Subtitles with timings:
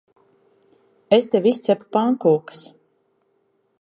[1.17, 2.67] Es tev izcepu pankūkas.